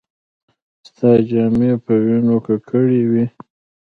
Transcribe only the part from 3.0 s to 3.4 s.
وې.